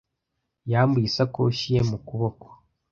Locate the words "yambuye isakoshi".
0.71-1.65